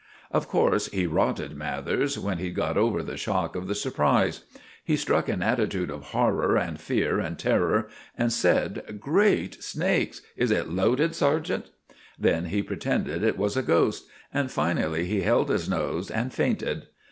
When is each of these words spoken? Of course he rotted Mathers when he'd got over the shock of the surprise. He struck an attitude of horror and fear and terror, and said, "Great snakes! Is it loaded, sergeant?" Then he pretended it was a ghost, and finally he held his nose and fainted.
Of 0.31 0.47
course 0.47 0.87
he 0.87 1.05
rotted 1.05 1.55
Mathers 1.55 2.17
when 2.17 2.39
he'd 2.39 2.55
got 2.55 2.75
over 2.75 3.03
the 3.03 3.17
shock 3.17 3.55
of 3.55 3.67
the 3.67 3.75
surprise. 3.75 4.45
He 4.83 4.97
struck 4.97 5.29
an 5.29 5.43
attitude 5.43 5.91
of 5.91 6.05
horror 6.05 6.57
and 6.57 6.81
fear 6.81 7.19
and 7.19 7.37
terror, 7.37 7.87
and 8.17 8.33
said, 8.33 8.99
"Great 8.99 9.63
snakes! 9.63 10.23
Is 10.35 10.49
it 10.49 10.67
loaded, 10.69 11.13
sergeant?" 11.13 11.69
Then 12.17 12.45
he 12.45 12.63
pretended 12.63 13.21
it 13.23 13.37
was 13.37 13.55
a 13.55 13.61
ghost, 13.61 14.07
and 14.33 14.49
finally 14.49 15.05
he 15.05 15.21
held 15.21 15.51
his 15.51 15.69
nose 15.69 16.09
and 16.09 16.33
fainted. 16.33 16.87